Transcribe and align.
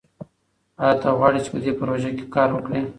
ایا 0.81 0.95
ته 1.01 1.07
غواړې 1.17 1.39
چې 1.43 1.49
په 1.53 1.57
دې 1.63 1.71
پروژه 1.79 2.11
کې 2.17 2.25
کار 2.35 2.49
وکړې؟ 2.53 2.79